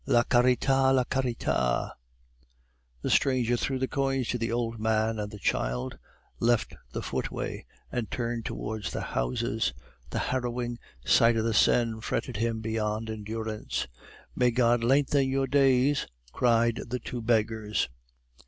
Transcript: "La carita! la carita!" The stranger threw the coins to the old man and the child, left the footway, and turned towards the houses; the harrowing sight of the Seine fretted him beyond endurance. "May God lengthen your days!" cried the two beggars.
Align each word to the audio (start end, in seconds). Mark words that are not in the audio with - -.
"La 0.07 0.23
carita! 0.23 0.91
la 0.91 1.03
carita!" 1.03 1.93
The 3.03 3.09
stranger 3.11 3.55
threw 3.55 3.77
the 3.77 3.87
coins 3.87 4.29
to 4.29 4.39
the 4.39 4.51
old 4.51 4.79
man 4.79 5.19
and 5.19 5.29
the 5.29 5.37
child, 5.37 5.99
left 6.39 6.73
the 6.91 7.03
footway, 7.03 7.67
and 7.91 8.09
turned 8.09 8.43
towards 8.43 8.89
the 8.89 9.01
houses; 9.13 9.75
the 10.09 10.17
harrowing 10.33 10.79
sight 11.05 11.37
of 11.37 11.43
the 11.45 11.53
Seine 11.53 12.01
fretted 12.01 12.37
him 12.37 12.61
beyond 12.61 13.11
endurance. 13.11 13.85
"May 14.35 14.49
God 14.49 14.83
lengthen 14.83 15.29
your 15.29 15.45
days!" 15.45 16.07
cried 16.31 16.77
the 16.87 16.97
two 16.97 17.21
beggars. 17.21 17.87